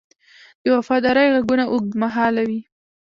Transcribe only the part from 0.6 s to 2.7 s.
د وفادارۍ ږغونه اوږدمهاله وي.